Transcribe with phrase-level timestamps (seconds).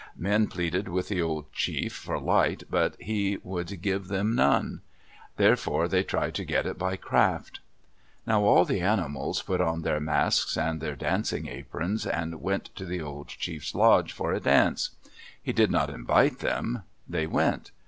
[0.17, 4.81] Men pleaded with the old chief for light, but he would give them none.
[5.37, 7.59] Therefore they tried to get it by craft.
[8.25, 12.85] Now all the animals put on their masks and their dancing aprons and went to
[12.85, 14.89] the old chief's lodge for a dance.
[15.39, 16.81] He did not invite them.
[17.07, 17.69] They went.